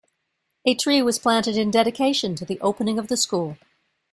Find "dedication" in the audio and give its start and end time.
1.69-2.33